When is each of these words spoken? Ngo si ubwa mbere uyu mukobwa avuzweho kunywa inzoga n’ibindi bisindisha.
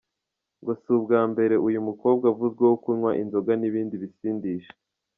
Ngo 0.61 0.71
si 0.81 0.87
ubwa 0.97 1.21
mbere 1.31 1.55
uyu 1.67 1.79
mukobwa 1.87 2.25
avuzweho 2.31 2.75
kunywa 2.83 3.11
inzoga 3.21 3.51
n’ibindi 3.57 3.95
bisindisha. 4.03 4.73